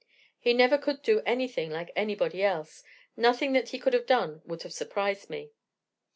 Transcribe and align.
He 0.39 0.53
never 0.55 0.79
could 0.79 1.03
do 1.03 1.21
anything 1.27 1.69
like 1.69 1.91
anybody 1.95 2.41
else: 2.41 2.83
nothing 3.15 3.53
that 3.53 3.69
he 3.69 3.77
could 3.77 3.93
have 3.93 4.07
done 4.07 4.41
would 4.45 4.63
have 4.63 4.73
surprised 4.73 5.29
me. 5.29 5.51